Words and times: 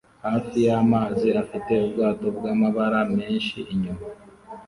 hafi 0.27 0.57
yamazi 0.67 1.27
afite 1.43 1.71
ubwato 1.85 2.25
bwamabara 2.37 2.99
menshi 3.17 3.57
inyuma 3.73 4.03